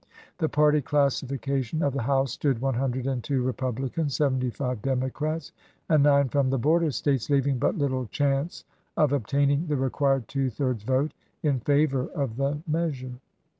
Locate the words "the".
0.39-0.49, 1.93-2.01, 6.49-6.57, 9.67-9.77, 12.37-12.57